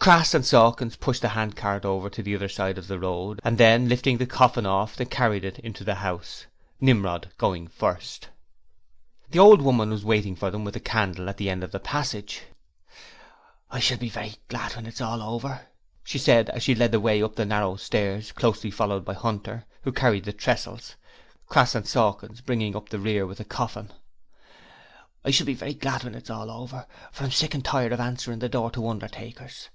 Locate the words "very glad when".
14.08-14.86, 25.52-26.14